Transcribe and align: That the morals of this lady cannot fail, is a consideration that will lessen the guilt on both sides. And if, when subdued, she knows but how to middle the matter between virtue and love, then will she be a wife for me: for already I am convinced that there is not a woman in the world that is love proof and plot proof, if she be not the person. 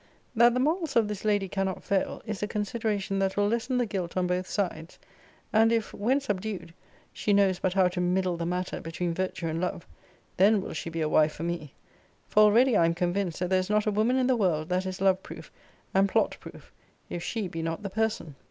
That 0.35 0.55
the 0.55 0.59
morals 0.59 0.95
of 0.95 1.07
this 1.07 1.23
lady 1.23 1.47
cannot 1.47 1.83
fail, 1.83 2.23
is 2.25 2.41
a 2.41 2.47
consideration 2.47 3.19
that 3.19 3.37
will 3.37 3.47
lessen 3.47 3.77
the 3.77 3.85
guilt 3.85 4.17
on 4.17 4.25
both 4.25 4.47
sides. 4.47 4.97
And 5.53 5.71
if, 5.71 5.93
when 5.93 6.19
subdued, 6.19 6.73
she 7.13 7.33
knows 7.33 7.59
but 7.59 7.73
how 7.75 7.87
to 7.89 8.01
middle 8.01 8.35
the 8.35 8.47
matter 8.47 8.81
between 8.81 9.13
virtue 9.13 9.45
and 9.47 9.61
love, 9.61 9.85
then 10.37 10.59
will 10.59 10.73
she 10.73 10.89
be 10.89 11.01
a 11.01 11.07
wife 11.07 11.33
for 11.35 11.43
me: 11.43 11.75
for 12.27 12.41
already 12.41 12.75
I 12.75 12.85
am 12.85 12.95
convinced 12.95 13.41
that 13.41 13.51
there 13.51 13.59
is 13.59 13.69
not 13.69 13.85
a 13.85 13.91
woman 13.91 14.15
in 14.17 14.25
the 14.25 14.35
world 14.35 14.69
that 14.69 14.87
is 14.87 15.01
love 15.01 15.21
proof 15.21 15.51
and 15.93 16.09
plot 16.09 16.35
proof, 16.39 16.73
if 17.07 17.21
she 17.21 17.47
be 17.47 17.61
not 17.61 17.83
the 17.83 17.91
person. 17.91 18.33